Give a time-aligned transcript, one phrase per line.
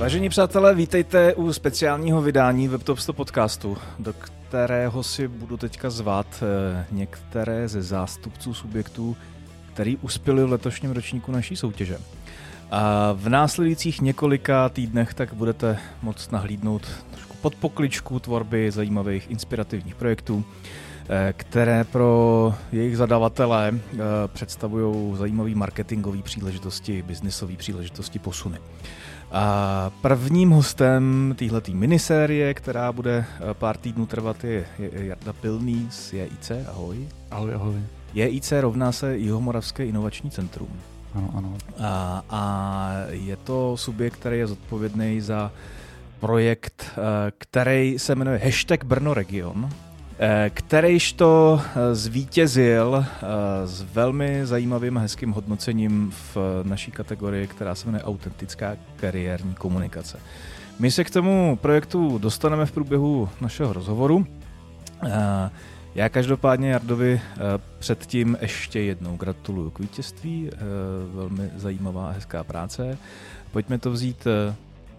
[0.00, 6.26] Vážení přátelé, vítejte u speciálního vydání WebTop 100 podcastu, do kterého si budu teďka zvat
[6.42, 9.16] eh, některé ze zástupců subjektů,
[9.72, 11.98] který uspěli v letošním ročníku naší soutěže.
[12.70, 19.94] A v následujících několika týdnech tak budete moct nahlídnout trošku pod pokličku tvorby zajímavých inspirativních
[19.94, 20.44] projektů,
[21.08, 28.58] eh, které pro jejich zadavatele eh, představují zajímavé marketingové příležitosti, biznisové příležitosti, posuny.
[29.32, 35.86] A prvním hostem téhleté minisérie, která bude eh, pár týdnů trvat, je, je Jarda Pilný
[35.90, 36.52] z JIC.
[36.68, 37.08] Ahoj.
[37.30, 37.74] Ahoj, ahoj.
[38.14, 40.68] JIC rovná se Jihomoravské inovační centrum.
[41.14, 41.56] Ano, ano.
[41.78, 45.52] A, a je to subjekt, který je zodpovědný za
[46.20, 49.70] projekt, eh, který se jmenuje Hashtag Brno Region,
[50.20, 51.60] eh, kterýž to
[51.92, 53.06] zvítězil
[53.64, 60.18] s velmi zajímavým a hezkým hodnocením v naší kategorii, která se jmenuje Autentická kariérní komunikace.
[60.78, 64.26] My se k tomu projektu dostaneme v průběhu našeho rozhovoru.
[65.94, 67.20] Já každopádně Jardovi
[67.78, 70.50] předtím ještě jednou gratuluju k vítězství,
[71.14, 72.98] velmi zajímavá a hezká práce.
[73.52, 74.26] Pojďme to vzít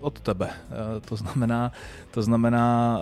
[0.02, 0.50] od tebe.
[1.06, 1.72] To znamená,
[2.12, 3.00] to znamená,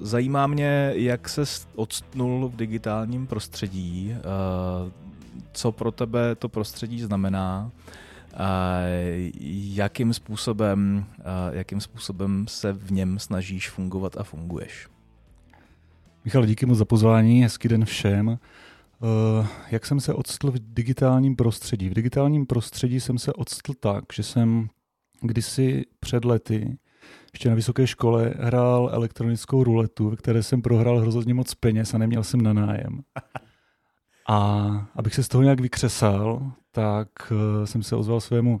[0.00, 1.42] zajímá mě, jak se
[1.74, 4.14] odstnul v digitálním prostředí,
[5.52, 7.70] co pro tebe to prostředí znamená,
[9.74, 11.06] jakým způsobem,
[11.50, 14.88] jakým způsobem se v něm snažíš fungovat a funguješ.
[16.24, 18.38] Michal, díky moc za pozvání, hezký den všem.
[19.70, 21.88] Jak jsem se odstl v digitálním prostředí?
[21.88, 24.68] V digitálním prostředí jsem se odstl tak, že jsem
[25.26, 26.78] kdysi před lety
[27.32, 31.98] ještě na vysoké škole hrál elektronickou ruletu, ve které jsem prohrál hrozně moc peněz a
[31.98, 33.00] neměl jsem na nájem.
[34.28, 38.60] A abych se z toho nějak vykřesal, tak uh, jsem se ozval svému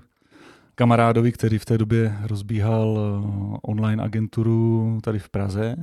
[0.74, 5.76] kamarádovi, který v té době rozbíhal uh, online agenturu tady v Praze.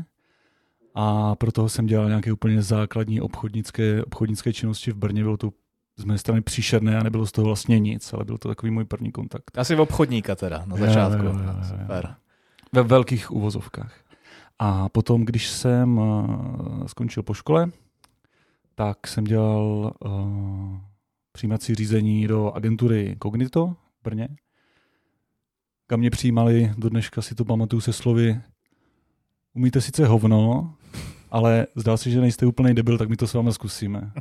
[0.95, 5.24] A pro toho jsem dělal nějaké úplně základní obchodnické, obchodnické činnosti v Brně.
[5.24, 5.52] Bylo to
[5.98, 8.86] z mé strany příšerné a nebylo z toho vlastně nic, ale byl to takový můj
[8.86, 9.58] první kontakt.
[9.58, 11.26] Asi v obchodníka teda na začátku.
[11.26, 11.80] Jo, jo, jo.
[11.81, 12.16] Super.
[12.72, 13.96] Ve velkých uvozovkách.
[14.59, 17.72] A potom, když jsem uh, skončil po škole,
[18.76, 20.78] tak jsem dělal uh,
[21.31, 24.30] přijímací řízení do agentury Cognito v Brně,
[25.88, 28.42] kam mě přijímali, do dneška si to pamatuju se slovy
[29.54, 30.74] umíte sice hovno,
[31.33, 34.11] ale zdá se, že nejste úplný debil, tak my to s vámi zkusíme.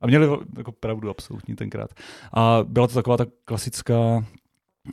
[0.00, 1.90] A měli jako pravdu absolutní tenkrát.
[2.32, 4.24] A byla to taková ta klasická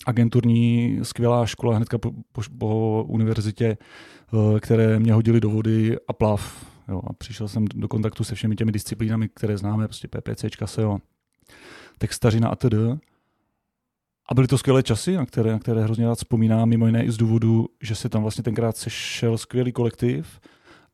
[0.06, 6.14] agenturní skvělá škola hnedka po, po, po univerzitě, eh, které mě hodili do vody a
[6.14, 6.66] plav.
[6.88, 10.98] Jo, a přišel jsem do kontaktu se všemi těmi disciplínami, které známe, prostě PPC, SEO,
[11.98, 12.76] textařina a td.
[14.30, 17.12] A byly to skvělé časy, na které, na které hrozně rád vzpomínám, mimo jiné i
[17.12, 20.40] z důvodu, že se tam vlastně tenkrát sešel skvělý kolektiv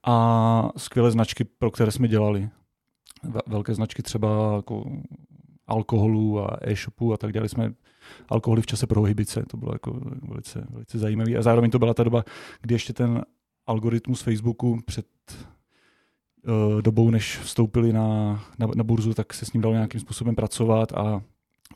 [0.05, 2.49] a skvělé značky, pro které jsme dělali.
[3.47, 4.85] Velké značky třeba jako
[5.67, 7.73] alkoholu a e-shopu a tak dělali jsme
[8.29, 11.35] alkoholy v čase prohybice, to bylo jako velice, velice zajímavé.
[11.35, 12.23] A zároveň to byla ta doba,
[12.61, 13.23] kdy ještě ten
[13.67, 15.05] algoritmus Facebooku před
[16.47, 20.35] uh, dobou, než vstoupili na, na, na burzu, tak se s ním dalo nějakým způsobem
[20.35, 21.21] pracovat a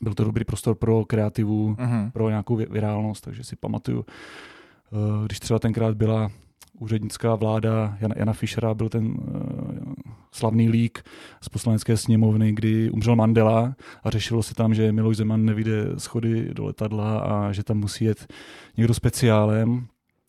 [0.02, 2.10] byl to dobrý prostor pro kreativu, uh-huh.
[2.10, 6.30] pro nějakou virálnost, takže si pamatuju, uh, když třeba tenkrát byla
[6.78, 9.92] úřednická vláda Jana, Jana Fischera, byl ten uh,
[10.32, 11.02] slavný lík
[11.40, 16.54] z poslanecké sněmovny, kdy umřel Mandela a řešilo se tam, že Miloš Zeman nevyjde schody
[16.54, 18.32] do letadla a že tam musí jet
[18.76, 19.86] někdo speciálem.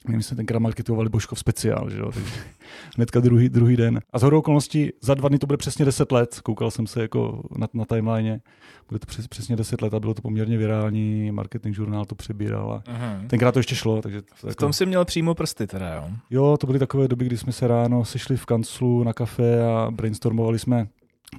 [0.07, 2.11] My jsme tenkrát marketovali Božkov speciál, že jo?
[2.11, 2.31] takže
[2.95, 3.99] hnedka druhý, druhý den.
[4.13, 7.01] A z hodou okolností za dva dny to bude přesně 10 let, koukal jsem se
[7.01, 8.41] jako na, na timeline,
[8.89, 12.71] bude to přes, přesně 10 let a bylo to poměrně virální, marketing žurnál to přebíral
[12.71, 13.27] a uh-huh.
[13.27, 14.01] tenkrát to ještě šlo.
[14.01, 14.55] Takže v jako...
[14.55, 16.09] tom si měl přímo prsty teda, jo?
[16.29, 19.91] Jo, to byly takové doby, kdy jsme se ráno sešli v kanclu na kafe a
[19.91, 20.88] brainstormovali jsme,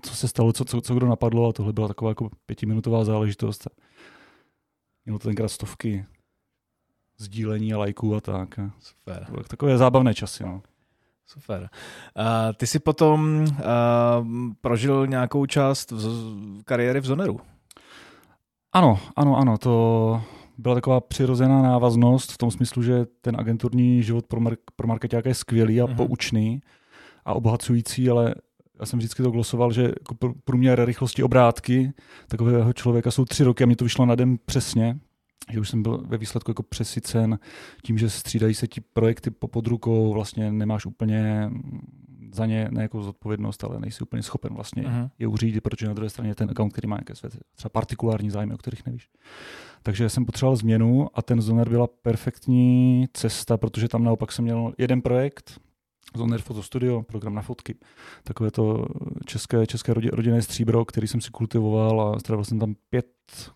[0.02, 3.68] co se stalo, co, co, co kdo napadlo a tohle byla taková jako pětiminutová záležitost.
[5.04, 6.04] Mělo to tenkrát stovky
[7.18, 8.60] sdílení a lajků a tak.
[8.80, 9.26] Super.
[9.48, 10.44] Takové zábavné časy.
[10.44, 10.62] No.
[11.26, 11.68] Super.
[12.18, 13.56] Uh, ty jsi potom uh,
[14.60, 17.40] prožil nějakou část v kariéry v Zoneru.
[18.72, 19.58] Ano, ano, ano.
[19.58, 20.22] To
[20.58, 25.28] byla taková přirozená návaznost v tom smyslu, že ten agenturní život pro, mar- pro marketáka
[25.28, 25.96] je skvělý a uh-huh.
[25.96, 26.60] poučný
[27.24, 28.34] a obohacující, ale
[28.80, 31.92] já jsem vždycky to glosoval, že jako průměr rychlosti obrátky
[32.28, 34.98] takového člověka jsou tři roky a mě to vyšlo na den přesně
[35.52, 37.38] že už jsem byl ve výsledku jako přesycen
[37.82, 41.50] tím, že střídají se ti projekty po pod rukou, vlastně nemáš úplně
[42.34, 45.10] za ně ne jako zodpovědnost, ale nejsi úplně schopen vlastně uh-huh.
[45.18, 48.30] je uřídit, protože na druhé straně je ten account, který má nějaké své třeba partikulární
[48.30, 49.08] zájmy, o kterých nevíš.
[49.82, 54.74] Takže jsem potřeboval změnu a ten Zoner byla perfektní cesta, protože tam naopak jsem měl
[54.78, 55.60] jeden projekt,
[56.16, 57.74] Zoner Photo Studio, program na fotky.
[58.24, 58.86] Takové to
[59.24, 63.06] české, české rodinné stříbro, který jsem si kultivoval a strávil jsem tam pět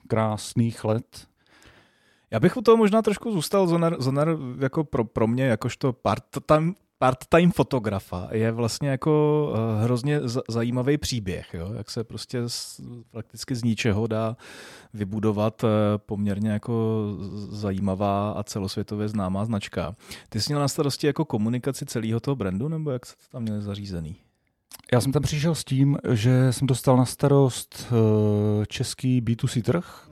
[0.08, 1.29] krásných let.
[2.30, 3.66] Já bych u toho možná trošku zůstal.
[3.66, 10.20] Zoner, Zoner jako pro, pro mě, jakožto part-time part-time fotografa je vlastně jako uh, hrozně
[10.48, 11.72] zajímavý příběh, jo?
[11.72, 12.80] jak se prostě z,
[13.10, 14.36] prakticky z ničeho dá
[14.94, 17.04] vybudovat uh, poměrně jako
[17.50, 19.94] zajímavá a celosvětově známá značka.
[20.28, 23.42] Ty jsi měl na starosti jako komunikaci celého toho brandu, nebo jak se to tam
[23.42, 24.16] měli zařízený?
[24.92, 30.09] Já jsem tam přišel s tím, že jsem dostal na starost uh, český B2C trh,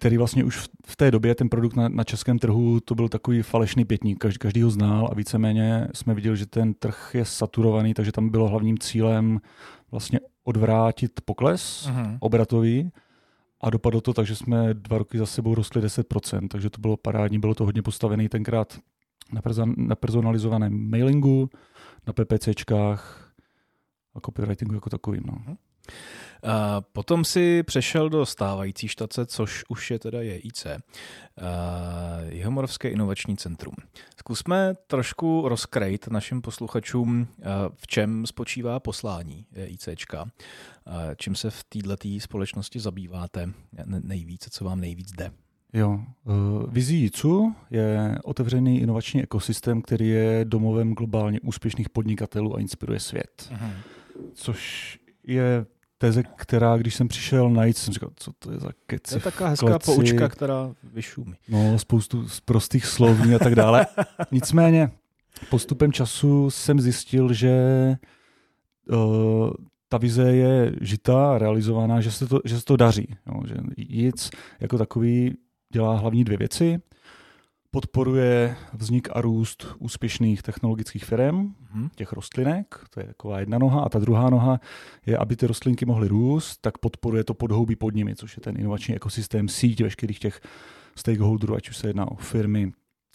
[0.00, 3.42] který vlastně už v té době ten produkt na, na českém trhu to byl takový
[3.42, 7.94] falešný pětník, každý, každý ho znal a víceméně jsme viděli, že ten trh je saturovaný,
[7.94, 9.40] takže tam bylo hlavním cílem
[9.90, 12.16] vlastně odvrátit pokles uh-huh.
[12.20, 12.92] obratový
[13.60, 16.96] a dopadlo to tak, že jsme dva roky za sebou rostli 10%, takže to bylo
[16.96, 18.78] parádní, bylo to hodně postavené tenkrát
[19.32, 19.40] na,
[19.76, 21.50] na personalizovaném mailingu,
[22.06, 23.32] na PPCčkách
[24.14, 25.22] a copywritingu jako takovým.
[25.26, 25.32] No.
[25.32, 25.56] Uh-huh.
[26.92, 30.66] Potom si přešel do stávající štace, což už je teda JIC,
[32.28, 33.74] Jihomoravské inovační centrum.
[34.18, 37.28] Zkusme trošku rozkrejt našim posluchačům,
[37.76, 40.30] v čem spočívá poslání JICčka,
[41.16, 43.50] čím se v této společnosti zabýváte
[43.86, 45.30] nejvíce, co vám nejvíc jde.
[45.72, 46.00] Jo.
[46.00, 46.32] E,
[46.68, 53.52] vizí JICu je otevřený inovační ekosystém, který je domovem globálně úspěšných podnikatelů a inspiruje svět.
[53.52, 53.72] Uh-huh.
[54.34, 55.66] Což je
[56.00, 59.10] teze, která, když jsem přišel najít, jsem říkal, co to je za keci.
[59.10, 59.84] To je taková hezká kleci.
[59.84, 61.34] poučka, která vyšumí.
[61.48, 63.86] No, spoustu z prostých slovní a tak dále.
[64.30, 64.90] Nicméně,
[65.50, 67.52] postupem času jsem zjistil, že
[68.90, 69.50] uh,
[69.88, 73.16] ta vize je žitá, realizovaná, že se to, že se to daří.
[73.26, 74.30] Jo, že JIC
[74.60, 75.34] jako takový
[75.72, 76.80] dělá hlavní dvě věci
[77.70, 81.88] podporuje vznik a růst úspěšných technologických firm, mm-hmm.
[81.96, 84.60] těch rostlinek, to je taková jedna noha, a ta druhá noha
[85.06, 88.56] je, aby ty rostlinky mohly růst, tak podporuje to podhoubí pod nimi, což je ten
[88.60, 90.40] inovační ekosystém, síť veškerých těch
[90.96, 92.72] stakeholderů, ať už se jedná o firmy,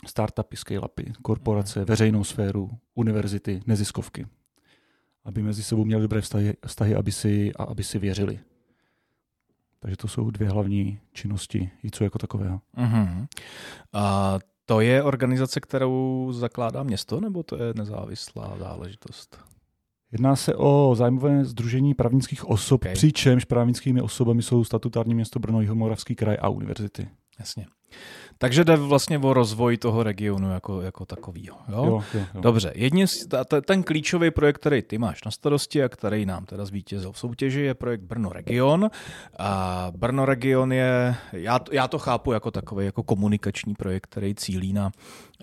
[0.08, 1.88] startupy, scale-upy, korporace, mm-hmm.
[1.88, 4.26] veřejnou sféru, univerzity, neziskovky.
[5.26, 8.40] Aby mezi sebou měli dobré vztahy, vztahy aby, si, a aby si věřili.
[9.86, 12.62] Takže to jsou dvě hlavní činnosti co jako takového.
[12.78, 13.28] Uh-huh.
[13.94, 19.40] A to je organizace, kterou zakládá město, nebo to je nezávislá záležitost?
[20.12, 22.94] Jedná se o zájmové združení právnických osob, okay.
[22.94, 27.10] přičemž právnickými osobami jsou statutární město Brno, Jihomoravský kraj a univerzity.
[27.40, 27.66] Jasně.
[28.38, 31.58] Takže jde vlastně o rozvoj toho regionu jako, jako takovýho.
[31.70, 31.86] Jo?
[31.86, 32.42] Jo, jo, jo.
[32.42, 33.06] Dobře, jedně,
[33.66, 37.62] ten klíčový projekt, který ty máš na starosti a který nám teda zvítězil v soutěži,
[37.62, 38.90] je projekt Brno Region.
[39.40, 44.74] A Brno Region je, já, já to chápu jako takový jako komunikační projekt, který cílí
[44.74, 44.92] na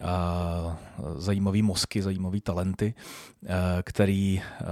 [0.02, 0.78] a,
[1.16, 2.94] zajímavý mozky, zajímavý talenty,
[3.48, 4.64] a, který a,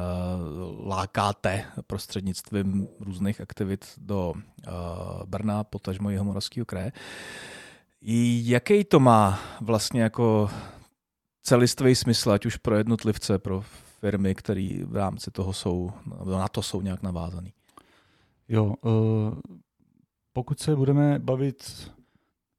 [0.87, 4.35] lákáte prostřednictvím různých aktivit do
[4.67, 6.93] a, Brna, potažmo Jihomoravského kraje.
[8.02, 10.50] Jaký to má vlastně jako
[11.43, 13.64] celistvý smysl, ať už pro jednotlivce, pro
[14.00, 15.93] firmy, které v rámci toho jsou,
[16.25, 17.52] na to jsou nějak navázaný?
[18.49, 19.38] Jo, uh,
[20.32, 21.91] pokud se budeme bavit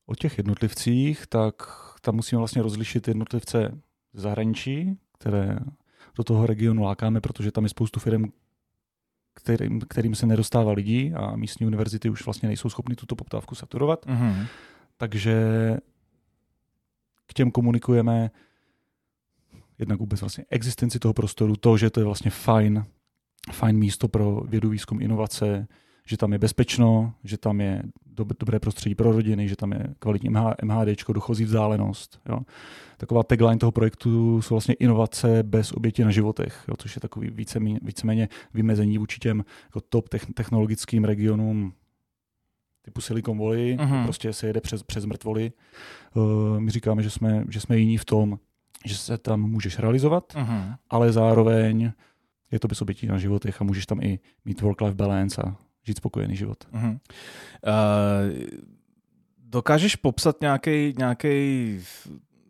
[0.05, 1.55] o těch jednotlivcích, tak
[2.01, 3.81] tam musíme vlastně rozlišit jednotlivce
[4.13, 5.60] z zahraničí, které
[6.15, 8.24] do toho regionu lákáme, protože tam je spoustu firm,
[9.33, 14.05] kterým, kterým se nedostává lidí a místní univerzity už vlastně nejsou schopny tuto poptávku saturovat.
[14.05, 14.48] Uh-huh
[15.01, 15.36] takže
[17.27, 18.31] k těm komunikujeme
[19.79, 22.86] jednak vůbec vlastně existenci toho prostoru, to, že to je vlastně fajn,
[23.51, 25.67] fajn místo pro vědu, výzkum, inovace,
[26.08, 27.84] že tam je bezpečno, že tam je
[28.15, 32.22] dob- dobré prostředí pro rodiny, že tam je kvalitní MH, MHD, dochozí vzdálenost.
[32.29, 32.39] Jo.
[32.98, 37.29] Taková tagline toho projektu jsou vlastně inovace bez oběti na životech, jo, což je takový
[37.29, 41.74] víceméně, víceméně vymezení vůči těm jako top technologickým regionům
[42.81, 44.03] typu Silicon Valley, uh-huh.
[44.03, 45.51] prostě se jede přes, přes mrtvoly.
[46.13, 48.39] Uh, my říkáme, že jsme, že jsme jiní v tom,
[48.85, 50.77] že se tam můžeš realizovat, uh-huh.
[50.89, 51.91] ale zároveň
[52.51, 55.97] je to bez obětí na životech a můžeš tam i mít work-life balance a žít
[55.97, 56.63] spokojený život.
[56.73, 56.91] Uh-huh.
[56.91, 57.00] Uh,
[59.38, 61.77] dokážeš popsat nějaký nějaký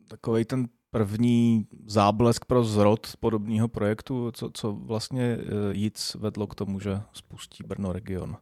[0.07, 6.55] takový ten první záblesk pro zrod podobného projektu, co, co vlastně uh, JIC vedlo k
[6.55, 8.37] tomu, že spustí Brno region?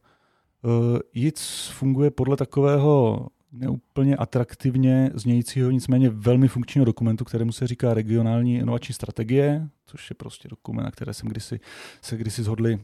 [0.64, 7.94] Uh, JIC funguje podle takového neúplně atraktivně znějícího, nicméně velmi funkčního dokumentu, kterému se říká
[7.94, 11.60] regionální inovační strategie, což je prostě dokument, na které jsem kdysi,
[12.02, 12.80] se kdysi zhodli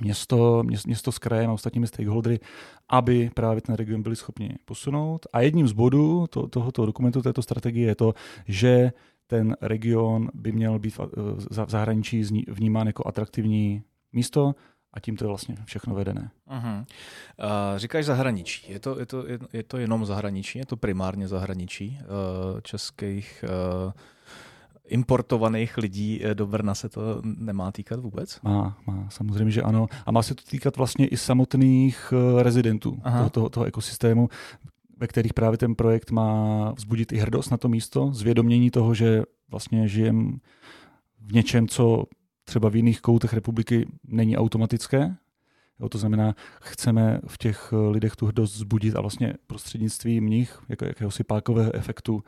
[0.00, 2.40] město, město s krajem a ostatními stakeholdery,
[2.88, 5.26] aby právě ten region byli schopni posunout.
[5.32, 8.14] A jedním z bodů to, tohoto dokumentu, této strategie je to,
[8.46, 8.92] že
[9.26, 14.54] ten region by měl být v zahraničí vnímán jako atraktivní místo,
[14.94, 16.30] a tím to je vlastně všechno vedené.
[16.50, 16.78] Uh-huh.
[16.78, 16.84] Uh,
[17.76, 18.72] říkáš zahraničí.
[18.72, 20.58] Je to, je, to, je to jenom zahraničí?
[20.58, 23.44] Je to primárně zahraničí uh, českých
[23.86, 23.92] uh,
[24.88, 28.40] importovaných lidí eh, do Brna se to nemá týkat vůbec?
[28.42, 29.86] Má, má, samozřejmě, že ano.
[30.06, 34.28] A má se to týkat vlastně i samotných uh, rezidentů toho, toho, toho ekosystému,
[34.96, 39.22] ve kterých právě ten projekt má vzbudit i hrdost na to místo, zvědomění toho, že
[39.50, 40.38] vlastně žijem
[41.20, 42.04] v něčem, co
[42.44, 45.16] třeba v jiných koutech republiky není automatické.
[45.80, 50.58] Jo, to znamená, chceme v těch eh, lidech tu hrdost zbudit a vlastně prostřednictvím nich,
[50.68, 52.24] jako jakéhosi pákového efektu,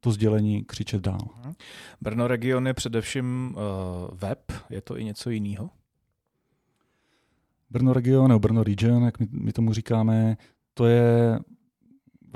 [0.00, 1.28] to sdělení křičet dál.
[1.44, 1.54] Mhm.
[2.00, 5.70] Brno region je především uh, web, je to i něco jiného?
[7.70, 10.36] Brno region nebo Brno region, jak my, my tomu říkáme,
[10.74, 11.38] to je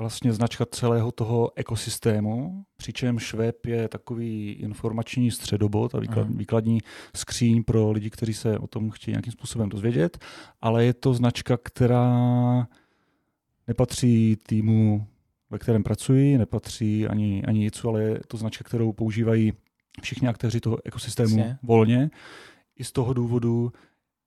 [0.01, 6.37] vlastně značka celého toho ekosystému, přičemž web je takový informační středobod a výklad, uh-huh.
[6.37, 6.79] výkladní
[7.15, 10.17] skříň pro lidi, kteří se o tom chtějí nějakým způsobem dozvědět,
[10.61, 12.67] ale je to značka, která
[13.67, 15.07] nepatří týmu,
[15.49, 19.53] ve kterém pracuji, nepatří ani, ani jicu, ale je to značka, kterou používají
[20.01, 21.57] všichni aktéři toho ekosystému Jasně.
[21.63, 22.09] volně.
[22.75, 23.71] I z toho důvodu,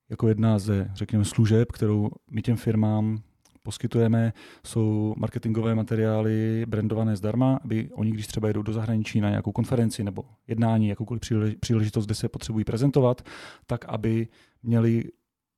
[0.08, 3.22] jako jedna ze, řekněme, služeb, kterou my těm firmám
[3.64, 4.32] poskytujeme,
[4.66, 10.04] jsou marketingové materiály brandované zdarma, aby oni, když třeba jedou do zahraničí na nějakou konferenci
[10.04, 11.22] nebo jednání, jakoukoliv
[11.60, 13.22] příležitost, kde se potřebují prezentovat,
[13.66, 14.28] tak aby
[14.62, 15.04] měli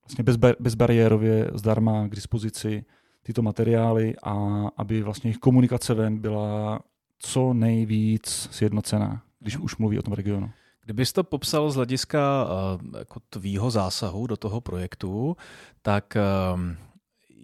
[0.04, 0.24] vlastně
[0.60, 2.84] bezbariérově zdarma k dispozici
[3.22, 6.80] tyto materiály a aby vlastně jejich komunikace ven byla
[7.18, 10.50] co nejvíc sjednocená, když už mluví o tom regionu.
[10.84, 15.36] Kdybys to popsal z hlediska uh, jako tvýho zásahu do toho projektu,
[15.82, 16.16] tak
[16.54, 16.60] uh,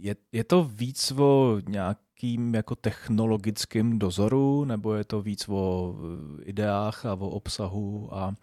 [0.02, 6.42] je, je to víc o nějakým jako technologickým dozoru, nebo je to víc o eh,
[6.44, 8.34] ideách a o obsahu a uh,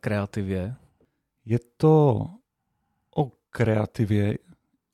[0.00, 0.74] kreativě?
[1.44, 2.26] Je to
[3.16, 4.38] o kreativě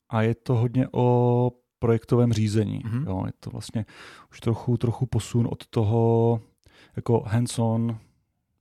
[0.09, 2.81] a je to hodně o projektovém řízení.
[2.83, 3.07] Mm-hmm.
[3.07, 3.85] Jo, je to vlastně
[4.31, 6.41] už trochu, trochu posun od toho
[6.95, 7.97] jako hands-on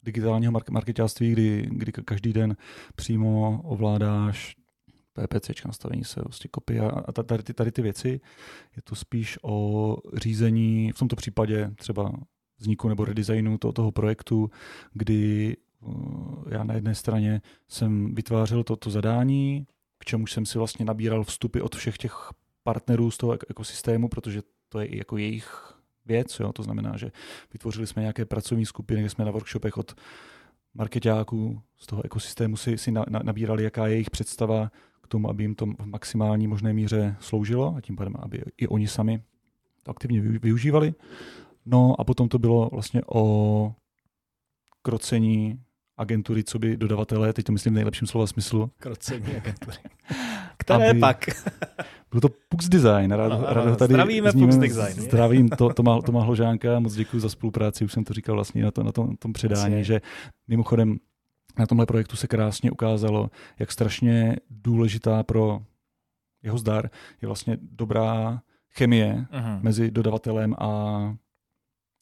[0.03, 2.57] digitálního marketáctví, kdy, kdy každý den
[2.95, 4.58] přímo ovládáš
[5.27, 8.21] PPC, nastavení se, vlastně kopie a tady, ty, tady ty věci.
[8.77, 12.13] Je to spíš o řízení, v tomto případě třeba
[12.59, 14.51] vzniku nebo redesignu toho, toho projektu,
[14.93, 19.67] kdy uh, já na jedné straně jsem vytvářel toto zadání,
[19.99, 22.31] k čemu jsem si vlastně nabíral vstupy od všech těch
[22.63, 25.75] partnerů z toho ekosystému, protože to je i jako jejich
[26.07, 26.53] věc, jo?
[26.53, 27.13] to znamená, že
[27.53, 29.95] vytvořili jsme nějaké pracovní skupiny, kde jsme na workshopech od
[30.75, 34.71] marketáků z toho ekosystému si, si na, na, nabírali, jaká je jejich představa
[35.09, 38.89] tomu, aby jim to v maximální možné míře sloužilo a tím pádem, aby i oni
[38.89, 39.23] sami
[39.83, 40.95] to aktivně využívali.
[41.67, 43.73] No a potom to bylo vlastně o
[44.83, 45.61] krocení
[45.97, 48.71] agentury, co by dodavatele, teď to myslím v nejlepším slova smyslu.
[48.79, 49.77] Krocení agentury.
[50.57, 51.27] Které aby, pak?
[52.11, 53.13] Byl to Pux Design.
[53.13, 55.03] Rád, ano, rád tady zdravíme Pux Design.
[55.03, 58.71] Zdravím to, Toma, Toma Hložánka, moc děkuji za spolupráci, už jsem to říkal vlastně na,
[58.71, 59.85] to, na tom, tom předání, Asi.
[59.85, 60.01] že
[60.49, 60.99] mimochodem
[61.59, 65.61] na tomhle projektu se krásně ukázalo, jak strašně důležitá pro
[66.43, 66.91] jeho zdar
[67.23, 69.63] je vlastně dobrá chemie uh-huh.
[69.63, 71.01] mezi dodavatelem a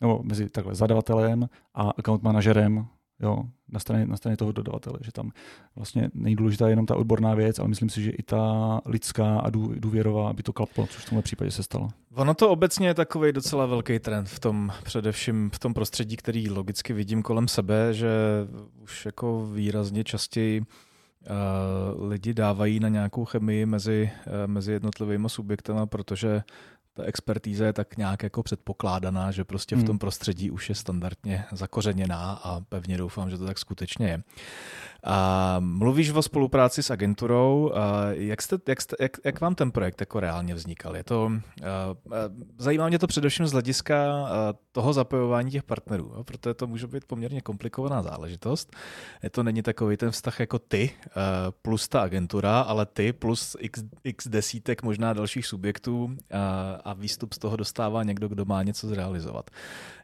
[0.00, 2.86] nebo mezi takhle zadavatelem a account manažerem
[3.20, 5.30] jo, na, straně, na straně toho dodavatele, že tam
[5.76, 10.30] vlastně nejdůležitá jenom ta odborná věc, ale myslím si, že i ta lidská a důvěrová,
[10.30, 11.88] aby to klaplo, což v tomhle případě se stalo.
[12.14, 16.50] Ono to obecně je takový docela velký trend v tom, především v tom prostředí, který
[16.50, 18.08] logicky vidím kolem sebe, že
[18.82, 25.86] už jako výrazně častěji uh, lidi dávají na nějakou chemii mezi, uh, mezi jednotlivými subjektama,
[25.86, 26.42] protože
[26.96, 29.98] ta expertíza je tak nějak jako předpokládaná, že prostě v tom hmm.
[29.98, 34.22] prostředí už je standardně zakořeněná a pevně doufám, že to tak skutečně je.
[35.04, 37.72] A mluvíš o spolupráci s agenturou.
[38.10, 40.96] Jak, jste, jak, jste, jak, jak vám ten projekt jako reálně vznikal?
[40.96, 41.32] Je to,
[42.58, 44.28] zajímá mě to především z hlediska
[44.72, 48.76] toho zapojování těch partnerů, protože to může být poměrně komplikovaná záležitost.
[49.22, 50.90] Je to není takový ten vztah jako ty
[51.62, 56.16] plus ta agentura, ale ty plus x, x desítek možná dalších subjektů
[56.86, 59.50] a výstup z toho dostává někdo, kdo má něco zrealizovat.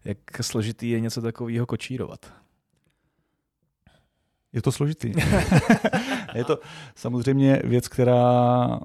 [0.04, 2.32] Jak složitý je něco takového kočírovat?
[4.52, 5.12] Je to složitý.
[6.34, 6.58] je to
[6.94, 8.80] samozřejmě věc, která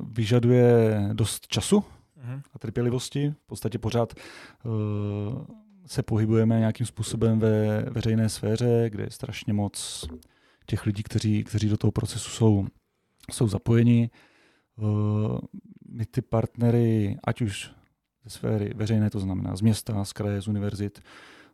[0.00, 1.84] vyžaduje dost času
[2.16, 2.42] mhm.
[2.54, 3.34] a trpělivosti.
[3.44, 4.14] V podstatě pořád
[4.64, 5.44] uh,
[5.86, 10.08] se pohybujeme nějakým způsobem ve veřejné sféře, kde je strašně moc
[10.66, 12.66] těch lidí, kteří, kteří do toho procesu jsou
[13.30, 14.10] jsou zapojeni.
[14.76, 15.38] Uh,
[15.90, 17.70] my ty partnery, ať už
[18.24, 21.00] ze sféry veřejné, to znamená z města, z kraje, z univerzit,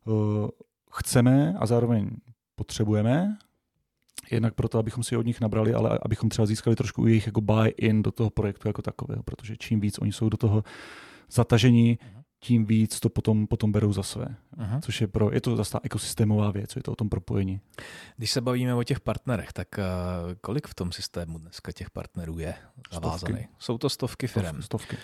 [0.05, 0.49] uh,
[0.93, 2.11] chceme a zároveň
[2.55, 3.37] potřebujeme,
[4.31, 8.02] jednak proto, abychom si od nich nabrali, ale abychom třeba získali trošku jejich jako buy-in
[8.02, 10.64] do toho projektu jako takového, protože čím víc oni jsou do toho
[11.31, 14.37] zatažení, uh-huh tím víc to potom, potom berou za své.
[14.57, 14.81] Uh-huh.
[14.81, 17.61] Což je pro, je to zase ta ekosystémová věc, je to o tom propojení.
[18.17, 19.85] Když se bavíme o těch partnerech, tak uh,
[20.41, 22.55] kolik v tom systému dneska těch partnerů je
[22.93, 23.49] zavázaný?
[23.59, 24.62] Jsou to stovky firm.
[24.62, 24.97] Stovky.
[24.97, 25.00] Uh,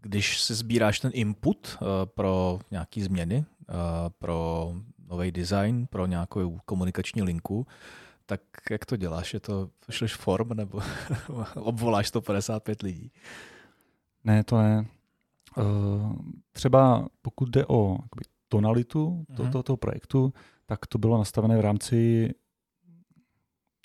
[0.00, 3.74] když si sbíráš ten input uh, pro nějaké změny, uh,
[4.18, 4.72] pro
[5.08, 7.66] nový design, pro nějakou komunikační linku,
[8.26, 9.34] tak jak to děláš?
[9.34, 10.82] Je to, pošleš form nebo
[11.54, 13.12] obvoláš 155 lidí?
[14.24, 14.86] Ne, to ne.
[15.56, 16.12] Uh,
[16.52, 17.98] třeba pokud jde o
[18.48, 19.50] tonalitu uh-huh.
[19.50, 20.32] toho, toho projektu,
[20.66, 22.30] tak to bylo nastavené v rámci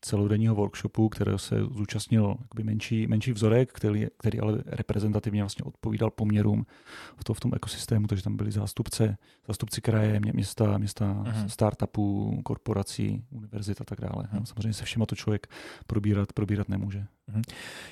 [0.01, 6.65] celodenního workshopu, kterého se zúčastnil menší, menší vzorek, který, který ale reprezentativně vlastně odpovídal poměrům
[7.17, 11.45] v, to, v tom ekosystému, takže tam byli zástupce, zástupci kraje, města, města uh-huh.
[11.45, 14.27] startupů, korporací, univerzit a tak dále.
[14.33, 14.43] Uh-huh.
[14.43, 15.47] Samozřejmě se všema to člověk
[15.87, 17.05] probírat, probírat nemůže.
[17.33, 17.41] Uh-huh.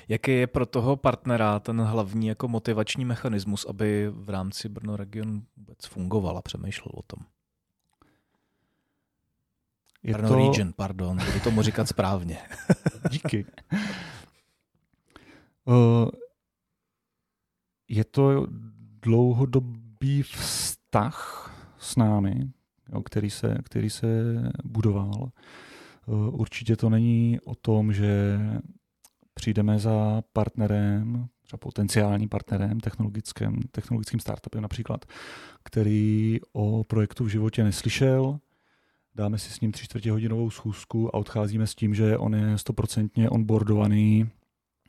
[0.08, 5.42] Jaký je pro toho partnera ten hlavní jako motivační mechanismus, aby v rámci Brno Region
[5.56, 7.24] vůbec fungoval a přemýšlel o tom?
[10.02, 10.34] Je Brno to...
[10.34, 12.38] Region, pardon, budu tomu říkat správně.
[13.10, 13.46] Díky.
[15.64, 16.08] Uh,
[17.88, 18.46] je to
[19.02, 22.50] dlouhodobý vztah s námi,
[22.92, 24.06] jo, který, se, který se
[24.64, 25.30] budoval.
[26.06, 28.38] Uh, určitě to není o tom, že
[29.34, 35.04] přijdeme za partnerem, třeba potenciálním partnerem, technologickým, technologickým startupem například,
[35.64, 38.38] který o projektu v životě neslyšel,
[39.18, 42.58] dáme si s ním tři čtvrtě hodinovou schůzku a odcházíme s tím, že on je
[42.58, 44.30] stoprocentně onboardovaný,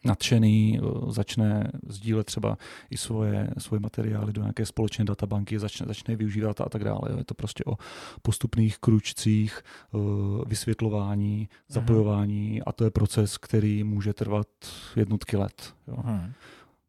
[0.05, 2.57] nadšený, eh, začne sdílet třeba
[2.89, 7.01] i svoje, svoje materiály do nějaké společné databanky, začne, začne využívat a tak dále.
[7.17, 7.77] Je to prostě o
[8.21, 9.97] postupných kručcích, eh,
[10.45, 11.47] vysvětlování, mhm.
[11.67, 14.47] zapojování a to je proces, který může trvat
[14.95, 15.73] jednotky let.
[15.87, 15.97] Jo.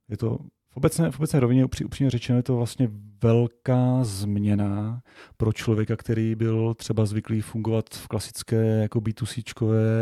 [0.08, 0.38] Je to
[0.72, 2.88] v obecné, v obecné rovině upřímně řečeno je to vlastně
[3.22, 5.02] velká změna
[5.36, 9.42] pro člověka, který byl třeba zvyklý fungovat v klasické jako B2C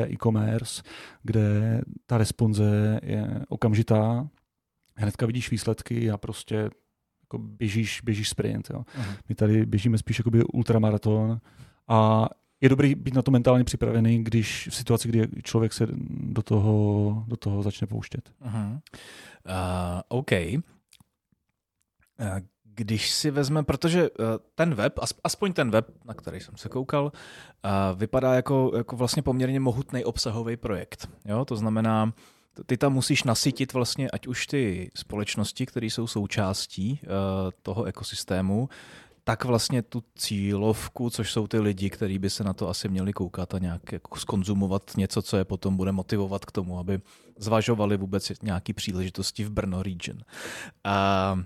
[0.08, 0.82] e-commerce,
[1.22, 4.28] kde ta responze je okamžitá,
[4.94, 6.70] hnedka vidíš výsledky a prostě
[7.22, 8.70] jako běžíš, běžíš sprint.
[8.70, 8.80] Jo.
[8.80, 9.16] Uh-huh.
[9.28, 11.40] My tady běžíme spíš jakoby ultramaraton
[11.88, 12.28] a
[12.60, 17.24] je dobrý být na to mentálně připravený, když v situaci, kdy člověk se do toho,
[17.28, 18.30] do toho začne pouštět.
[18.46, 18.72] Uh-huh.
[18.72, 20.32] Uh, OK.
[20.32, 20.64] Uh,
[22.74, 27.12] když si vezme, protože uh, ten web, aspoň ten web, na který jsem se koukal,
[27.94, 31.08] vypadá jako, jako vlastně poměrně mohutný obsahový projekt.
[31.24, 31.44] Jo?
[31.44, 32.12] To znamená,
[32.66, 37.08] ty tam musíš nasytit vlastně ať už ty společnosti, které jsou součástí uh,
[37.62, 38.68] toho ekosystému,
[39.28, 43.12] tak vlastně tu cílovku, což jsou ty lidi, kteří by se na to asi měli
[43.12, 47.00] koukat a nějak jako skonzumovat něco, co je potom bude motivovat k tomu, aby
[47.38, 50.18] zvažovali vůbec nějaké příležitosti v Brno region.
[50.84, 51.38] A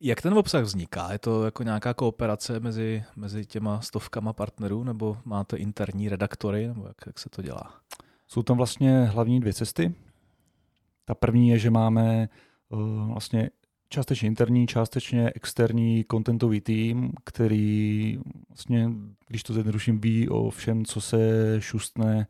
[0.00, 1.12] jak ten obsah vzniká?
[1.12, 6.86] Je to jako nějaká kooperace mezi, mezi těma stovkama partnerů, nebo máte interní redaktory, nebo
[6.86, 7.74] jak, jak se to dělá?
[8.28, 9.94] Jsou tam vlastně hlavní dvě cesty.
[11.04, 12.28] Ta první je, že máme
[12.68, 13.50] uh, vlastně
[13.92, 18.90] částečně interní, částečně externí kontentový tým, který vlastně,
[19.28, 22.26] když to zjednoduším, ví o všem, co se šustne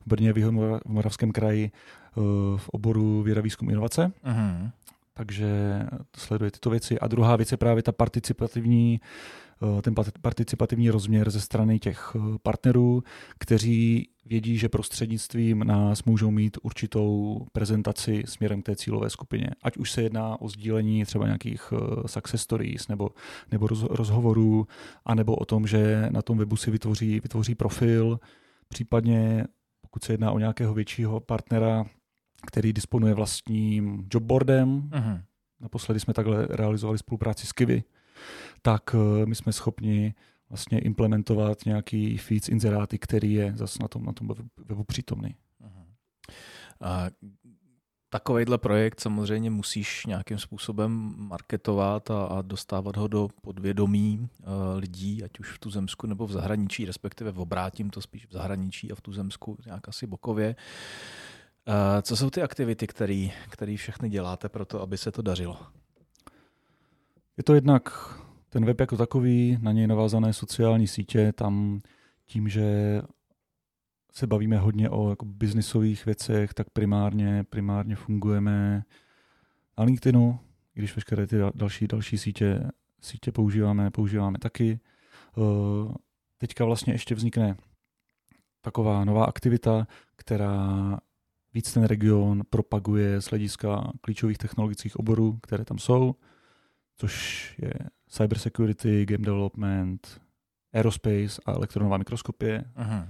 [0.00, 2.20] v Brně, v Moravském kraji eh,
[2.56, 4.12] v oboru věda, výzkum, inovace.
[4.24, 4.70] Uh-huh.
[5.14, 5.48] Takže
[6.16, 6.98] sleduje tyto věci.
[7.00, 9.45] A druhá věc je právě ta participativní Eh,
[9.82, 13.02] ten participativní rozměr ze strany těch eh, partnerů,
[13.38, 19.46] kteří vědí, že prostřednictvím nás můžou mít určitou prezentaci směrem k té cílové skupině.
[19.62, 23.10] Ať už se jedná o sdílení třeba nějakých eh, success stories nebo,
[23.52, 24.66] nebo roz, rozhovorů,
[25.04, 28.20] anebo o tom, že na tom webu si vytvoří, vytvoří profil,
[28.68, 29.44] případně
[29.80, 31.84] pokud se jedná o nějakého většího partnera,
[32.46, 34.82] který disponuje vlastním jobboardem.
[34.90, 35.22] Uh-huh.
[35.60, 37.82] Naposledy jsme takhle realizovali spolupráci s Kivy,
[38.62, 40.14] tak eh, my jsme schopni
[40.48, 45.34] vlastně implementovat nějaký feeds, inzeráty, který je zase na tom, na tom webu přítomný.
[46.80, 47.06] A
[48.08, 55.24] takovýhle projekt samozřejmě musíš nějakým způsobem marketovat a, a dostávat ho do podvědomí uh, lidí,
[55.24, 58.94] ať už v tuzemsku nebo v zahraničí, respektive v obrátím to spíš v zahraničí a
[58.94, 60.56] v tuzemsku nějak asi bokově.
[61.68, 62.86] Uh, co jsou ty aktivity,
[63.50, 65.58] které všechny děláte pro to, aby se to dařilo?
[67.36, 67.90] Je to jednak
[68.48, 71.80] ten web jako takový, na něj navázané sociální sítě, tam
[72.26, 73.02] tím, že
[74.12, 78.84] se bavíme hodně o jako biznisových věcech, tak primárně, primárně fungujeme
[79.78, 80.38] na LinkedInu,
[80.74, 82.70] i když veškeré ty další, další sítě,
[83.00, 84.80] sítě používáme, používáme taky.
[85.36, 85.94] Uh,
[86.38, 87.56] teďka vlastně ještě vznikne
[88.60, 90.98] taková nová aktivita, která
[91.54, 96.14] víc ten region propaguje z hlediska klíčových technologických oborů, které tam jsou,
[96.96, 97.72] což je
[98.08, 100.20] cybersecurity, game development,
[100.72, 102.64] aerospace a elektronová mikroskopie.
[102.74, 103.08] Aha.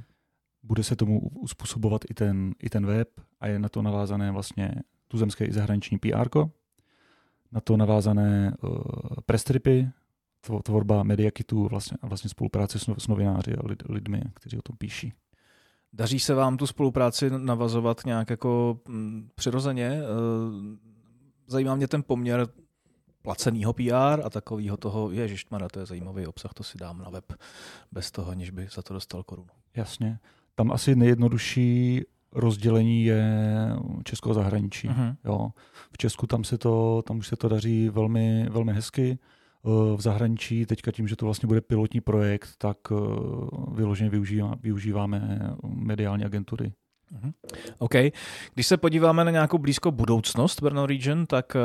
[0.63, 3.09] Bude se tomu uspůsobovat i ten, i ten web
[3.41, 4.75] a je na to navázané vlastně
[5.09, 6.29] tuzemské i zahraniční PR,
[7.53, 8.71] na to navázané uh,
[9.27, 9.89] prestripy,
[10.63, 14.63] tvorba media kitů vlastně, a vlastně spolupráce s, s novináři a lid, lidmi, kteří o
[14.63, 15.13] tom píší.
[15.93, 19.87] Daří se vám tu spolupráci navazovat nějak jako mm, přirozeně?
[19.87, 20.07] Eh,
[21.47, 22.49] zajímá mě ten poměr
[23.27, 27.33] placeného PR a takového toho, ježišmara, to je zajímavý obsah, to si dám na web
[27.93, 29.51] bez toho, aniž by za to dostal korunu.
[29.75, 30.19] Jasně.
[30.55, 33.27] Tam asi nejjednodušší rozdělení je
[34.05, 34.89] českého zahraničí.
[34.89, 35.17] Uh-huh.
[35.25, 35.51] Jo.
[35.93, 39.19] V Česku tam se to, tam už se to daří velmi, velmi hezky.
[39.19, 42.95] Eh, v zahraničí teďka tím, že to vlastně bude pilotní projekt, tak eh,
[43.75, 46.73] vyloženě využívá, využíváme mediální agentury.
[47.13, 47.33] Uh-huh.
[47.79, 47.95] OK.
[48.55, 51.61] Když se podíváme na nějakou blízkou budoucnost Brno Region, tak eh,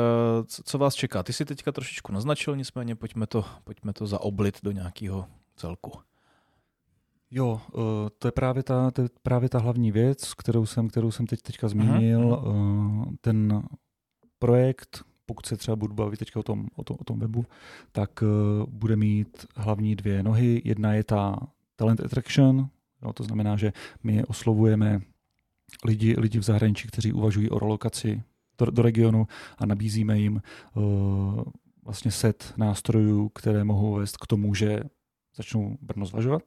[0.64, 1.22] co vás čeká?
[1.22, 5.26] Ty si teďka trošičku naznačil, nicméně pojďme to, pojďme to zaoblit do nějakého
[5.56, 5.92] celku.
[7.30, 7.60] Jo,
[8.18, 11.42] to je právě ta, to je právě ta hlavní věc, kterou jsem, kterou jsem teď
[11.42, 12.20] teďka zmínil.
[12.20, 13.16] Uh-huh.
[13.20, 13.62] Ten
[14.38, 17.46] projekt, pokud se třeba budu bavit teďka o tom, o tom, o tom webu,
[17.92, 18.10] tak
[18.68, 20.62] bude mít hlavní dvě nohy.
[20.64, 21.38] Jedna je ta
[21.76, 22.68] talent attraction,
[23.02, 25.00] jo, to znamená, že my oslovujeme
[25.84, 28.22] lidi, lidi v zahraničí, kteří uvažují o relokaci
[28.58, 29.26] do, do regionu
[29.58, 30.42] a nabízíme jim
[30.74, 31.42] uh,
[31.84, 34.80] vlastně set nástrojů, které mohou vést k tomu, že
[35.36, 36.42] začnou Brno zvažovat.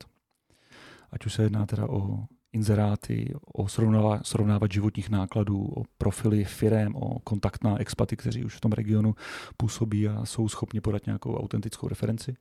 [1.11, 2.23] Ať už se jedná teda o
[2.53, 8.55] inzeráty, o srovnáva, srovnávat životních nákladů, o profily firem, o kontakt na expaty, kteří už
[8.55, 9.15] v tom regionu
[9.57, 12.35] působí a jsou schopni podat nějakou autentickou referenci.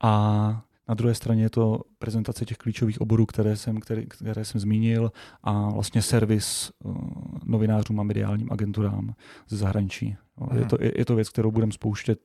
[0.00, 4.60] A na druhé straně je to prezentace těch klíčových oborů, které jsem, které, které jsem
[4.60, 6.96] zmínil a vlastně servis uh,
[7.44, 9.14] novinářům a mediálním agenturám
[9.48, 10.16] ze zahraničí.
[10.54, 12.20] Je to, je, je to věc, kterou budeme spouštět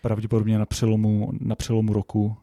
[0.00, 2.36] pravděpodobně na přelomu, na přelomu roku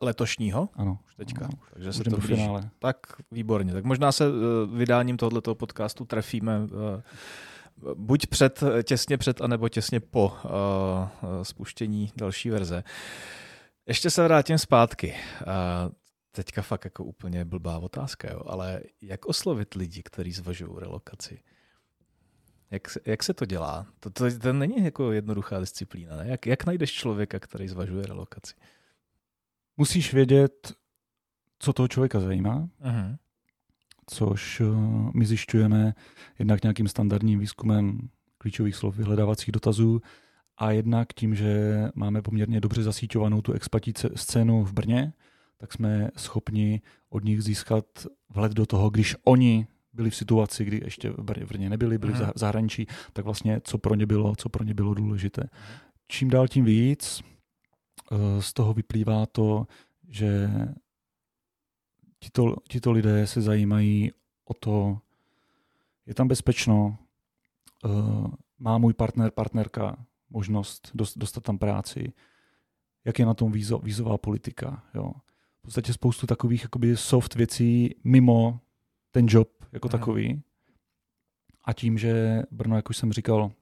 [0.00, 0.68] letošního.
[0.74, 0.98] Ano.
[1.06, 1.44] Už teďka.
[1.44, 2.34] Ano, Takže se to blíží.
[2.34, 2.70] finále.
[2.78, 2.96] Tak
[3.30, 3.72] výborně.
[3.72, 4.34] Tak možná se uh,
[4.76, 6.70] vydáním tohoto podcastu trefíme uh,
[7.94, 12.84] buď před, těsně před, anebo těsně po uh, spuštění další verze.
[13.86, 15.14] Ještě se vrátím zpátky.
[15.40, 15.92] Uh,
[16.30, 21.40] teďka fakt jako úplně blbá otázka, jo, ale jak oslovit lidi, kteří zvažují relokaci?
[22.70, 23.86] Jak, jak se to dělá?
[24.00, 26.16] To, to, to není jako jednoduchá disciplína.
[26.16, 26.28] Ne?
[26.28, 28.54] Jak, jak najdeš člověka, který zvažuje relokaci?
[29.76, 30.72] Musíš vědět,
[31.58, 33.16] co toho člověka zajímá, uh-huh.
[34.10, 35.94] Což uh, my zjišťujeme
[36.38, 37.98] jednak nějakým standardním výzkumem
[38.38, 40.00] klíčových slov vyhledávacích dotazů
[40.58, 45.12] a jednak tím, že máme poměrně dobře zasíťovanou tu expatí scénu v Brně,
[45.58, 47.84] tak jsme schopni od nich získat
[48.30, 52.20] vhled do toho, když oni byli v situaci, kdy ještě v Brně nebyli, byli v
[52.20, 52.30] mhm.
[52.34, 55.42] zahraničí, tak vlastně co pro ně bylo, co pro ně bylo důležité.
[56.08, 57.22] Čím dál tím víc,
[58.12, 59.66] Eh, z toho vyplývá to,
[60.08, 60.50] že
[62.18, 64.12] tito, tito lidé se zajímají
[64.44, 64.98] o to,
[66.06, 66.98] je tam bezpečno,
[67.84, 67.88] eh,
[68.58, 72.12] má můj partner, partnerka možnost dostat tam práci,
[73.04, 74.82] jak je na tom vízo, vízová politika.
[74.94, 75.12] Jo.
[75.58, 78.60] V podstatě spoustu takových jakoby soft věcí mimo
[79.10, 80.42] ten job jako takový.
[81.64, 83.52] A tím, že Brno, jak už jsem říkal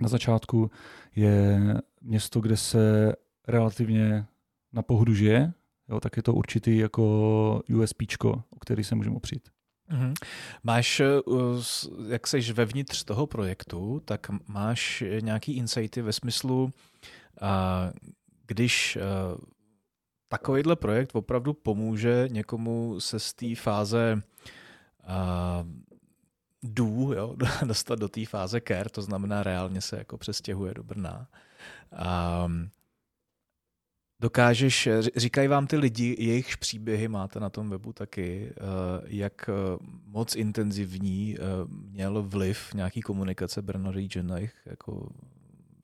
[0.00, 0.70] na začátku,
[1.16, 1.60] je
[2.00, 3.12] město, kde se
[3.48, 4.26] relativně
[4.72, 5.52] na pohodu žije,
[5.88, 9.48] jo, tak je to určitý jako USP, o který se můžeme opřít.
[9.90, 10.14] Mm-hmm.
[10.62, 11.06] Máš, eh,
[12.08, 16.72] jak seš vevnitř toho projektu, tak máš nějaký insighty ve smyslu,
[18.46, 19.00] když eh,
[20.28, 24.22] takovýhle projekt opravdu pomůže někomu se z té fáze
[26.62, 31.28] do, jo, dostat do té fáze care, to znamená reálně se jako přestěhuje do Brna.
[34.24, 38.56] Dokážeš, říkají vám ty lidi, jejichž příběhy máte na tom webu taky, eh,
[39.06, 39.52] jak eh,
[40.06, 45.08] moc intenzivní eh, měl vliv nějaký komunikace Brno Region na jejich jako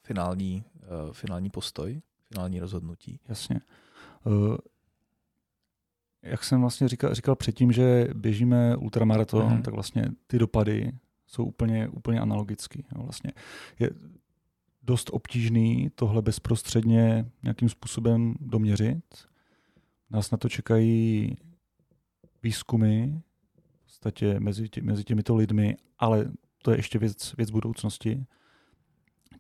[0.03, 0.65] finální,
[1.13, 3.21] finální postoj, finální rozhodnutí?
[3.29, 3.61] Jasně.
[6.23, 9.63] Jak jsem vlastně říkal, říkal předtím, že běžíme ultramaraton, uh-huh.
[9.63, 10.93] tak vlastně ty dopady
[11.27, 12.85] jsou úplně, úplně analogický.
[12.97, 13.33] Vlastně
[13.79, 13.91] je,
[14.91, 19.05] dost obtížný tohle bezprostředně nějakým způsobem doměřit.
[20.11, 21.37] Nás na to čekají
[22.43, 23.21] výzkumy
[23.77, 26.31] v podstatě mezi, tě, mezi těmito lidmi, ale
[26.63, 28.25] to je ještě věc, věc budoucnosti.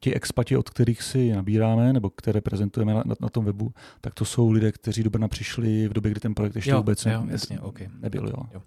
[0.01, 4.15] Ti expati, od kterých si nabíráme, nebo které prezentujeme na, na, na tom webu, tak
[4.15, 7.07] to jsou lidé, kteří do Brna přišli v době, kdy ten projekt ještě jo, vůbec
[7.07, 7.89] jo, jasně, okay.
[8.01, 8.29] nebyl.
[8.29, 8.43] Jo.
[8.55, 8.63] jo.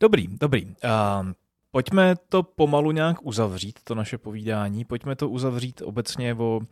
[0.00, 0.64] Dobrý, dobrý.
[0.64, 1.32] Uh,
[1.78, 4.84] Pojďme to pomalu nějak uzavřít, to naše povídání.
[4.84, 6.64] Pojďme to uzavřít obecně o uh,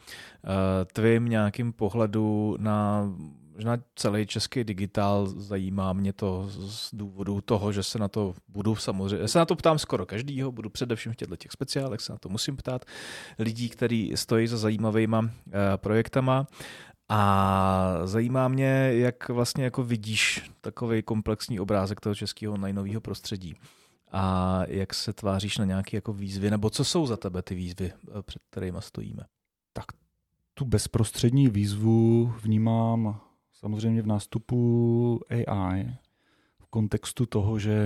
[0.92, 3.08] tvým nějakým pohledu na
[3.54, 5.26] možná celý český digitál.
[5.26, 9.56] Zajímá mě to z důvodu toho, že se na to budu samozřejmě, se na to
[9.56, 12.84] ptám skoro každýho, budu především v těchto těch speciálech, se na to musím ptát
[13.38, 15.28] lidí, kteří stojí za zajímavýma uh,
[15.76, 16.46] projektama.
[17.08, 23.54] A zajímá mě, jak vlastně jako vidíš takový komplexní obrázek toho českého najnového prostředí
[24.12, 27.92] a jak se tváříš na nějaké jako výzvy, nebo co jsou za tebe ty výzvy,
[28.18, 29.22] eh, před kterými stojíme?
[29.72, 29.84] Tak
[30.54, 33.20] tu bezprostřední výzvu vnímám
[33.52, 35.96] samozřejmě v nástupu AI,
[36.58, 37.78] v kontextu toho, že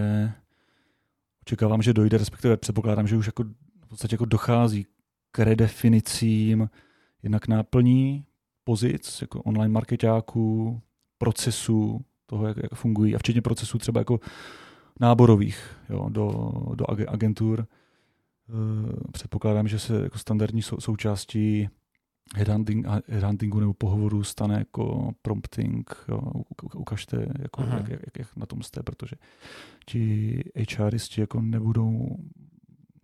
[1.43, 3.45] očekávám, že dojde, respektive předpokládám, že už jako
[3.85, 4.87] v podstatě jako dochází
[5.33, 6.71] k redefinicím
[7.23, 8.25] jednak náplní
[8.65, 10.81] pozic, jako online marketáků,
[11.19, 14.21] procesů, toho, jak, jak fungují, a včetně procesů třeba jako
[15.01, 17.67] náborových jo, do, do agentur.
[18.49, 21.69] Eh, předpokládám, že se jako standardní sou, součástí
[22.37, 26.05] headhunting, headhuntingu nebo pohovoru stane jako prompting.
[26.09, 26.21] Jo.
[26.75, 29.17] Ukažte, jako, jak, jak, jak, na tom jste, protože
[29.87, 30.43] ti
[30.79, 32.17] HRisti jako nebudou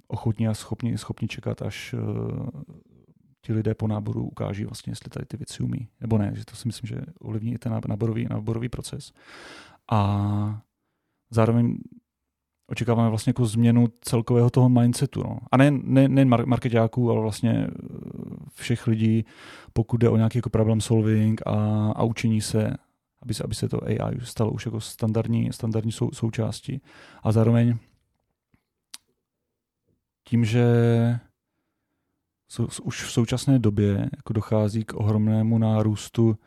[0.08, 2.46] ochotní a schopni, schopni čekat, až uh,
[3.42, 5.88] ti lidé po náboru ukáží vlastně, jestli tady ty věci umí.
[6.00, 9.12] Nebo ne, že to si myslím, že ovlivní i ten náborový, náborový proces.
[9.90, 10.60] A
[11.36, 11.76] zároveň
[12.66, 15.22] očekáváme vlastně jako změnu celkového toho mindsetu.
[15.22, 15.38] No.
[15.52, 17.72] A nejen, ne, nejen marketáků, ale vlastně eh,
[18.54, 19.24] všech lidí,
[19.72, 21.52] pokud jde o nějaký jako problem solving a,
[21.96, 22.76] a učení se,
[23.22, 26.80] aby se, aby se to AI stalo už jako standardní, standardní sou, součástí.
[27.22, 27.78] A zároveň
[30.28, 30.64] tím, že
[32.82, 36.38] už v současné době jako dochází k ohromnému nárůstu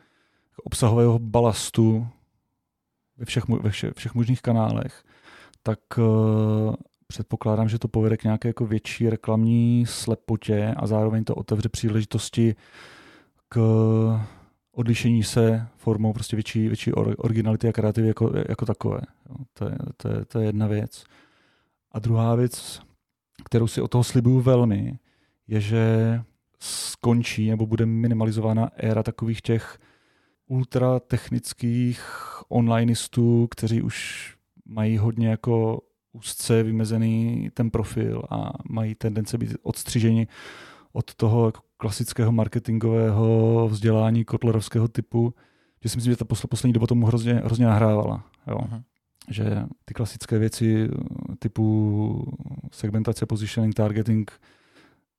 [0.64, 2.06] obsahového balastu
[3.20, 5.04] ve všech, ve všech, všech možných kanálech,
[5.62, 6.74] tak uh,
[7.06, 12.54] předpokládám, že to povede k nějaké jako větší reklamní slepotě a zároveň to otevře příležitosti
[13.48, 13.60] k
[14.72, 19.00] odlišení se formou prostě větší, větší originality a kreativy jako, jako takové.
[19.28, 21.04] Jo, to, je, to, je, to je jedna věc.
[21.92, 22.80] A druhá věc,
[23.44, 24.98] kterou si o toho slibuju velmi,
[25.48, 26.22] je, že
[26.60, 29.78] skončí nebo bude minimalizována éra takových těch
[30.50, 32.02] ultratechnických
[32.48, 34.28] onlineistů, kteří už
[34.64, 35.80] mají hodně jako
[36.12, 40.26] úzce vymezený ten profil a mají tendence být odstřiženi
[40.92, 45.34] od toho jako klasického marketingového vzdělání kotlerovského typu,
[45.82, 48.24] že si myslím, že ta poslední doba tomu hrozně, hrozně nahrávala.
[48.46, 48.56] Jo.
[48.56, 48.82] Uh-huh.
[49.28, 49.44] Že
[49.84, 50.88] ty klasické věci
[51.38, 52.36] typu
[52.72, 54.32] segmentace, positioning, targeting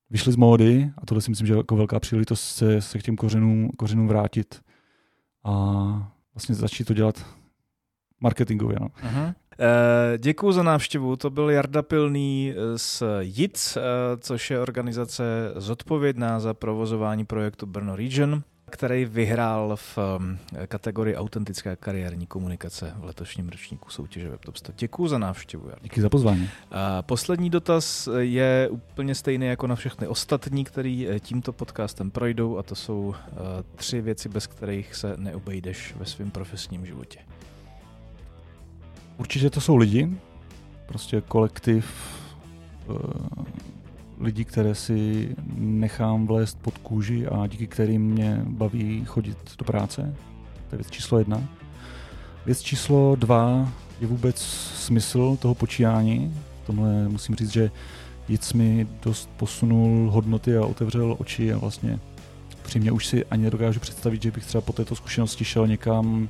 [0.09, 3.15] vyšly z módy a tohle si myslím, že jako velká příležitost se, se k těm
[3.15, 4.61] kořenům, kořenům vrátit
[5.43, 5.53] a
[6.35, 7.25] vlastně začít to dělat
[8.19, 8.77] marketingově.
[8.81, 8.87] No.
[8.87, 9.33] Uh-huh.
[10.17, 11.15] Děkuji za návštěvu.
[11.15, 13.81] To byl Jarda Pilný z JIC, eh,
[14.17, 15.23] což je organizace
[15.55, 23.03] zodpovědná za provozování projektu Brno Region který vyhrál v um, kategorii autentická kariérní komunikace v
[23.03, 24.73] letošním ročníku soutěže WebTop 100.
[24.77, 25.69] Děkuji za návštěvu.
[25.69, 25.77] Jan.
[25.83, 26.49] Díky za pozvání.
[26.71, 32.57] A poslední dotaz je úplně stejný jako na všechny ostatní, který eh, tímto podcastem projdou
[32.57, 33.15] a to jsou uh,
[33.75, 37.19] tři věci, bez kterých se neobejdeš ve svém profesním životě.
[39.17, 40.09] Určitě to jsou lidi,
[40.85, 41.85] prostě kolektiv
[42.87, 42.95] uh,
[44.21, 50.15] lidí, které si nechám vlézt pod kůži a díky kterým mě baví chodit do práce.
[50.69, 51.43] To je věc číslo jedna.
[52.45, 54.41] Věc číslo dva je vůbec
[54.75, 56.33] smysl toho počítání.
[56.63, 57.71] V tomhle musím říct, že
[58.27, 61.99] Jic mi dost posunul hodnoty a otevřel oči a vlastně
[62.61, 66.29] přímě už si ani nedokážu představit, že bych třeba po této zkušenosti šel někam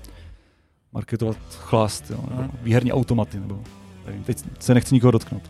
[0.93, 3.59] marketovat chlast, jo, nebo výherní automaty, nebo
[4.05, 5.43] nevím, teď se nechci nikoho dotknout.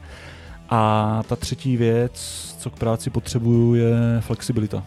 [0.71, 2.13] A ta třetí věc,
[2.60, 4.84] co k práci potřebuju, je flexibilita.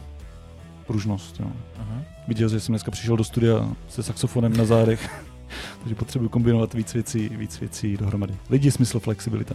[0.86, 1.40] Pružnost.
[1.40, 1.46] Jo.
[1.80, 2.02] Aha.
[2.28, 5.24] Viděl, že jsem dneska přišel do studia se saxofonem na zádech,
[5.78, 8.34] takže potřebuji kombinovat víc věcí, víc věcí dohromady.
[8.50, 9.54] Lidi, smysl, flexibilita.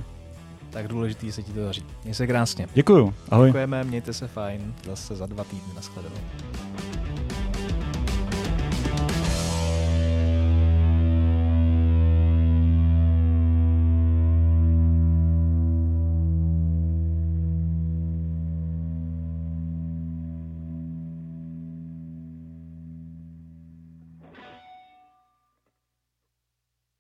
[0.69, 1.85] Tak důležitý se ti to daří.
[2.03, 2.67] Měj se krásně.
[2.73, 3.13] Děkuju.
[3.29, 3.47] Ahoj.
[3.47, 4.73] Děkujeme, mějte se fajn.
[4.85, 5.73] Zase za dva týdny.
[5.75, 6.15] Nashledanou.